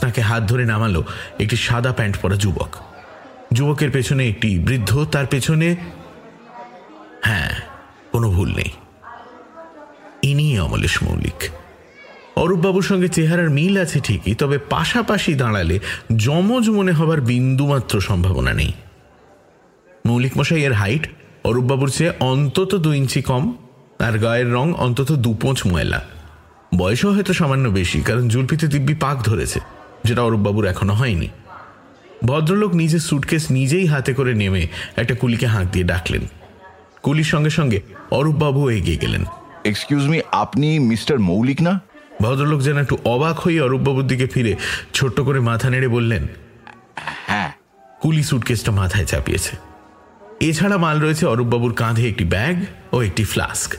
[0.00, 1.04] তাকে হাত ধরে নামালো
[1.38, 2.76] একটি সাদা প্যান্ট পরা যুবক।
[3.52, 5.76] যুবকের পেছনে একটি বৃদ্ধ, তার পেছনে
[7.22, 7.50] হ্যাঁ
[8.12, 8.70] কোনো ভুল নেই।
[10.30, 11.40] ইনি অমলেশ মৌলিক।
[12.36, 15.76] অরূপবাবুর সঙ্গে চেহারার মিল আছে ঠিকই, তবে পাশাপাশি দাঁড়ালে
[16.16, 18.72] যমজ মনে হবার বিন্দুমাত্র সম্ভাবনা নেই।
[20.06, 21.04] মৌলিক মশাই এর হাইট
[21.44, 23.44] অরূপবাবুর চেয়ে অন্তত দু ইঞ্চি কম
[23.98, 26.00] আর গায়ের রং অন্তত দুপোঁচ ময়লা।
[26.78, 29.58] বয়সও হয়তো সামান্য বেশি, কারণ জুলপিতে দিব্যি পাক ধরেছে,
[30.04, 31.28] যেটা অরূপবাবুর এখনও হয়নি।
[32.24, 34.62] ভদ্রলোক নিজের সুটকেস নিজেই হাতে করে নেমে
[34.96, 36.24] একটা কুলিকে হাঁক দিয়ে ডাকলেন।
[37.02, 37.78] কুলির সঙ্গে সঙ্গে
[38.10, 39.24] অরূপবাবু এগিয়ে গেলেন।
[39.64, 41.80] এক্সকিউজ মি আপনি মিস্টার মৌলিক না?
[42.22, 44.56] ভদ্রলোক যেন একটু অবাক হয়ে অরূপবাবুর দিকে ফিরে
[44.92, 46.26] ছোট্ট করে মাথা নেড়ে বললেন
[47.26, 47.52] হ্যাঁ।
[48.00, 49.56] কুলি সুটকেসটা মাথায় চাপিয়েছে।
[50.40, 52.56] এছাড়া মাল রয়েছে অরূপবাবুর কাঁধে একটি ব্যাগ
[52.92, 53.76] ও একটি ফ্লাস্ক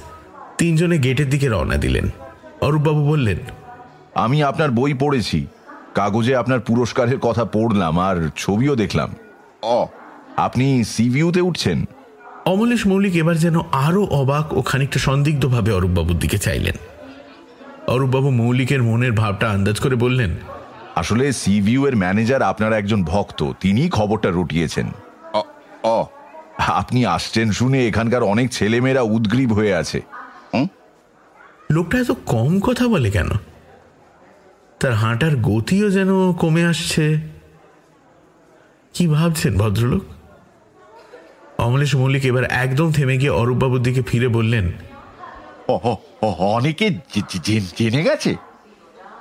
[0.57, 2.09] তিনজনে গেটের দিকে রওনা দিলেন।
[2.61, 3.37] অরূপবাবু বললেন
[4.15, 5.45] আমি আপনার বই পড়েছি।
[5.95, 9.15] কাগজে আপনার পুরস্কারের কথা পড়লাম আর ছবিও দেখলাম।
[9.61, 9.87] অ
[10.37, 11.85] আপনি সিভিউতে উঠছেন?
[12.45, 16.77] অমলেশ মৌলিক এবার যেন আরও অবাক ও খানিকটা সন্দিগ্ধভাবে অরূপবাবুর দিকে চাইলেন।
[17.87, 20.35] অরূপবাবু মৌলিকের মনের ভাবটা আন্দাজ করে বললেন
[20.95, 24.87] আসলে সিভিউ এর ম্যানেজার আপনার একজন ভক্ত তিনি খবরটা রটিয়েছেন।
[25.83, 26.05] অ
[26.67, 30.01] আপনি আসছেন শুনে এখানকার অনেক ছেলেমেয়েরা উদ্গ্রীব হয়ে আছে।
[31.71, 33.29] লোকটা এত কম কথা বলে কেন?
[34.79, 37.19] তার হাঁটার গতিও যেন কমে আসছে।
[38.93, 40.03] কি ভাবছেন ভদ্রলোক?
[41.61, 44.71] অমলেশ মল্লিক এবার একদম থেমে গিয়ে অরূপবাবুর দিকে ফিরে বললেন
[46.21, 46.89] অনেকে
[47.77, 48.35] জেনে গেছে?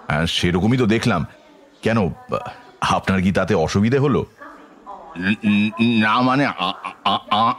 [0.08, 1.26] হ্যাঁ, সেরকমই তো দেখলাম।
[1.82, 2.10] কেন
[2.80, 4.26] আপনার কি তাতে অসুবিধে হলো?
[5.82, 6.46] ন- মানে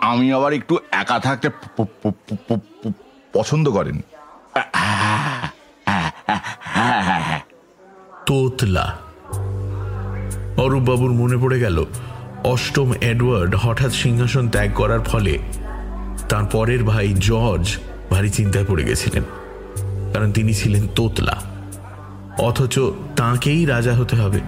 [0.02, 1.50] আমি আবার একটু একা থাকতে
[3.34, 4.02] পছন্দ করেন।
[8.26, 8.98] তোতলা।
[10.58, 11.86] অরূপবাবুর মনে পড়ে গেল
[12.44, 15.38] অষ্টম এডওয়ার্ড হঠাৎ সিংহাসন ত্যাগ করার ফলে
[16.30, 17.78] তার পরের ভাই জর্জ
[18.10, 19.24] ভারী চিন্তায় পড়ে গেছিলেন
[20.14, 21.38] কারণ তিনি ছিলেন তোতলা
[22.38, 22.80] অথচ
[23.16, 24.40] তাঁকেই রাজা হতে হবে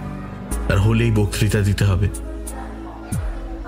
[0.68, 2.08] আর হলেই বক্তৃতা দিতে হবে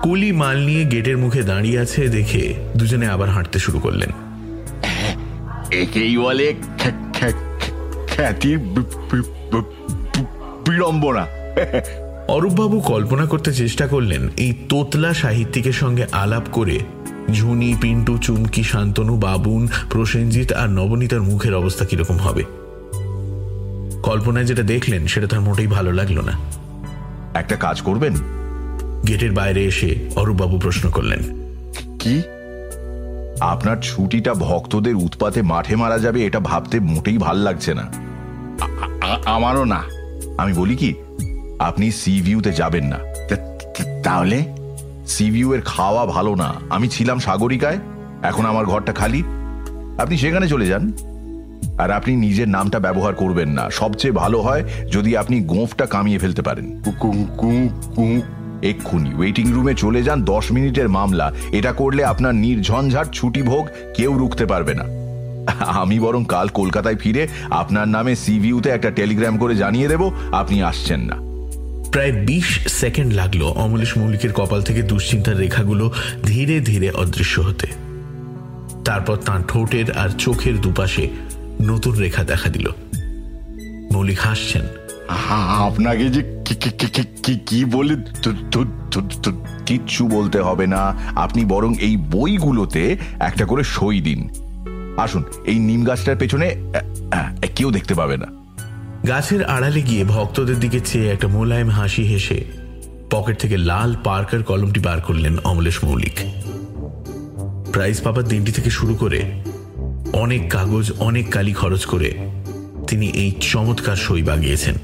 [0.01, 4.09] কুলি মাল নিয়ে গেটের মুখে দাঁড়িয়ে আছে দেখে দুজনে আবার হাঁটতে শুরু করলেন
[5.71, 7.33] একেই বলে খ্যা- খ্যা-
[8.07, 8.57] খ্যাতি
[10.65, 11.27] বিড়ম্বনা
[12.27, 16.79] অরূপবাবু কল্পনা করতে চেষ্টা করলেন এই তোতলা সাহিত্যিকের সঙ্গে আলাপ করে।
[17.33, 22.43] ঝুনি পিন্টু চুমকি শান্তনু বাবুন প্রসেনজিৎ আর নবনীতার মুখের অবস্থা কীরকম হবে?
[24.03, 26.31] কল্পনায় যেটা দেখলেন সেটা তার মোটেই ভালো লাগল না।
[27.33, 28.13] একটা কাজ করবেন?
[29.07, 31.19] গেটের বাইরে এসে অরূপবাবু প্রশ্ন করলেন।
[31.99, 32.21] কি?
[33.39, 37.83] আপনার ছুটিটা ভক্তদের উৎপাতে মাঠে মারা যাবে এটা ভাবতে মোটেই ভালো লাগছে না।
[39.25, 39.83] আমারও না।
[40.37, 40.93] আমি বলি কি
[41.59, 42.99] আপনি সি ভিউতে যাবেন না।
[44.03, 44.43] তাহলে?
[45.07, 47.77] সি ভিউ এর খাওয়া ভালো না। আমি ছিলাম সাগরিকায়
[48.23, 49.23] এখন আমার ঘরটা খালি।
[49.97, 50.91] আপনি সেখানে চলে যান।
[51.77, 56.41] আর আপনি নিজের নামটা ব্যবহার করবেন না। সবচেয়ে ভালো হয় যদি আপনি গোঁফটা কামিয়ে ফেলতে
[56.41, 56.81] পারেন।
[58.61, 64.17] এক্ষুনি। ওয়েটিং রুমে চলে যান দশ মিনিটের মামলা। এটা করলে আপনার নির্ঝঞ্ঝাট ছুটি ভোগ কেউ
[64.17, 64.83] রুখতে পারবে না।
[65.59, 70.99] আমি বরং কাল কলকাতায় ফিরে আপনার নামে সিভিউতে একটা টেলিগ্রাম করে জানিয়ে দেব আপনি আসছেন
[70.99, 71.26] না।
[71.97, 75.93] প্রায় বিশ সেকেন্ড লাগল অমলেশ মৌলিকের কপাল থেকে দুশ্চিন্তার রেখাগুলো
[76.25, 77.67] ধীরে ধীরে অদৃশ্য হতে।
[78.85, 81.07] তারপর তাঁর ঠোঁটের আর চোখের দুপাশে
[81.65, 82.69] নতুন রেখা দেখা দিল।
[83.93, 84.61] মৌলিক হাসছেন।
[85.57, 86.43] আপনাকে যে
[87.23, 87.95] কি- বলে
[89.65, 94.29] কিচ্ছু বলতে হবে না। আপনি বরং এই বইগুলোতে একটা করে সই দিন।
[94.97, 96.55] আসুন, এই নিম গাছটার পেছনে
[97.55, 98.46] কেউ দেখতে পাবে না।
[99.07, 102.43] গাছের আড়ালে গিয়ে ভক্তদের দিকে চেয়ে একটা মোলায়েম হাসি হেসে
[103.11, 106.17] পকেট থেকে লাল পার্কার কলমটি বার করলেন অমলেশ মৌলিক।
[107.71, 109.43] প্রাইজ পাবার দিনটি থেকে শুরু করে
[110.13, 112.31] অনেক কাগজ, অনেক কালি খরচ করে
[112.87, 114.75] তিনি এই চমৎকার সই বাগিয়েছেন।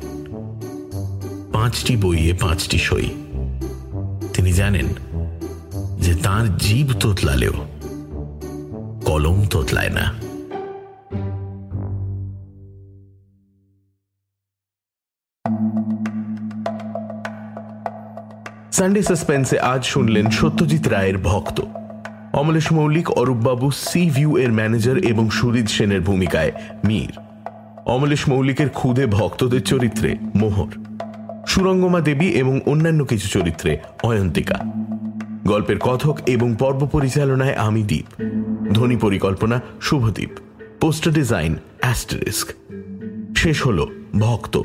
[1.53, 3.09] পাঁচটি বইয়ে পাঁচটি সই।
[4.33, 4.87] তিনি জানেন
[5.99, 7.53] যে তার জীব তোতলালেও
[9.05, 10.13] কলম তোতলায় না।
[18.83, 21.61] সানডে সাসপেন্সে আজ শুনলেন সত্যজিৎ রায়ের ভক্ত।
[22.33, 26.51] অমলেশ মৌলিক অরূপবাবু সি ভিউ এর ম্যানেজার এবং সুরিদ সেনের ভূমিকায়
[26.85, 27.19] মীর।
[27.85, 30.71] অমলেশ মৌলিকের খুদে ভক্তদের চরিত্রে মোহর।
[31.47, 34.59] সুরঙ্গমা দেবী এবং অন্যান্য কিছু চরিত্রে অয়ন্তিকা।
[35.45, 38.23] গল্পের কথক এবং পর্ব পরিচালনায় আমি দ্বীপ
[38.73, 40.29] ধ্বনি পরিকল্পনা শুভদ্বীপ
[40.81, 42.47] পোস্টার ডিজাইন, অ্যাস্টারিস্ক।
[43.37, 43.87] শেষ হল
[44.19, 44.61] ভক্ত।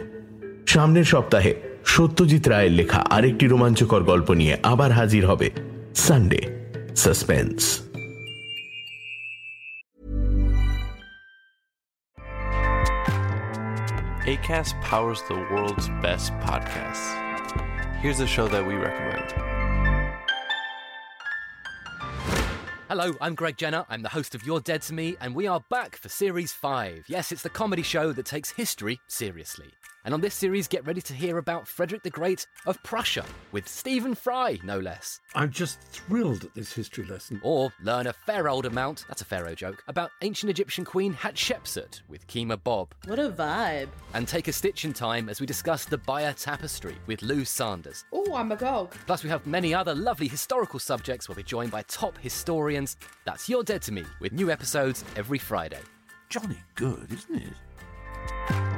[0.66, 5.47] সামনের সপ্তাহে সত্যজিৎ রায়ের লেখা আরেকটি রোমাঞ্চকর গল্প নিয়ে আবার হাজির হবে
[6.05, 6.41] Sunday
[7.03, 7.59] suspense
[14.25, 17.07] ACAST powers the world's best podcasts.
[18.01, 19.27] Here's a show that we recommend.
[22.87, 23.83] Hello, I'm Greg Jenner.
[23.89, 27.05] I'm the host of You're Dead to Me, and we are back for Series 5.
[27.07, 29.71] Yes, it's the comedy show that takes history seriously.
[30.08, 33.68] And on this series, get ready to hear about Frederick the Great of Prussia, with
[33.68, 35.20] Stephen Fry, no less.
[35.34, 37.42] I'm just thrilled at this history lesson.
[37.44, 42.00] Or learn a fair old amount, that's a pharaoh joke, about ancient Egyptian queen Hatshepsut
[42.08, 42.94] with Kima Bob.
[43.04, 43.90] What a vibe.
[44.14, 48.06] And take a stitch in time as we discuss the Bayer Tapestry with Lou Sanders.
[48.10, 48.94] Oh, I'm agog.
[49.04, 51.28] Plus, we have many other lovely historical subjects.
[51.28, 52.96] Where We'll be joined by top historians.
[53.26, 55.82] That's You're Dead to Me, with new episodes every Friday.
[56.30, 58.77] Johnny good, isn't it?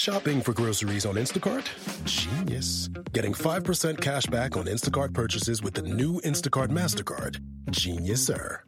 [0.00, 1.66] Shopping for groceries on Instacart?
[2.06, 2.88] Genius.
[3.12, 7.38] Getting 5% cash back on Instacart purchases with the new Instacart MasterCard?
[7.70, 8.62] Genius, sir.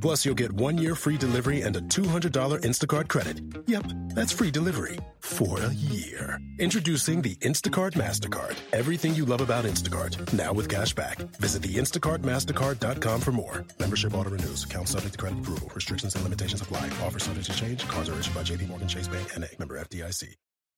[0.00, 3.40] Plus, you'll get one year free delivery and a $200 Instacart credit.
[3.68, 3.84] Yep,
[4.16, 6.40] that's free delivery for a year.
[6.58, 8.56] Introducing the Instacart MasterCard.
[8.72, 10.32] Everything you love about Instacart.
[10.32, 11.18] Now with cash back.
[11.38, 13.64] Visit the InstacartMastercard.com for more.
[13.78, 14.64] Membership auto renews.
[14.64, 15.70] Account subject to credit approval.
[15.72, 16.86] Restrictions and limitations apply.
[17.04, 17.86] Offer subject to change.
[17.86, 19.46] Cards are issued by JPMorgan Chase Bank NA.
[19.60, 20.34] Member FDIC.